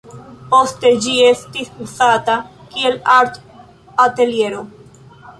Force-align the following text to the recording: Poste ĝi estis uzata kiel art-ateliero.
Poste 0.51 0.91
ĝi 1.07 1.11
estis 1.25 1.67
uzata 1.85 2.37
kiel 2.71 2.97
art-ateliero. 3.17 4.63